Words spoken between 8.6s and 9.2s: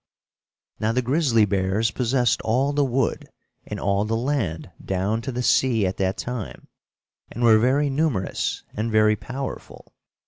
and very